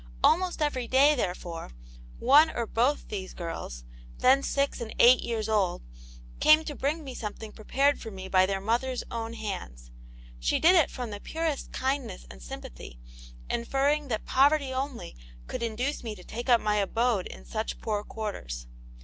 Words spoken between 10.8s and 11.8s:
from the purest